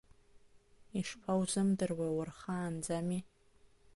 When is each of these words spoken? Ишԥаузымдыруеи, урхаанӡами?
Ишԥаузымдыруеи, 0.99 2.11
урхаанӡами? 2.19 3.19